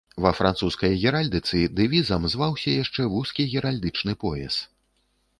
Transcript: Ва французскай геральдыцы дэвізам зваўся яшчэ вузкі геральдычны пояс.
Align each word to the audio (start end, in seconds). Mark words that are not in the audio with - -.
Ва 0.25 0.29
французскай 0.37 0.95
геральдыцы 1.09 1.59
дэвізам 1.79 2.25
зваўся 2.35 2.73
яшчэ 2.83 3.05
вузкі 3.11 3.45
геральдычны 3.53 4.13
пояс. 4.25 4.57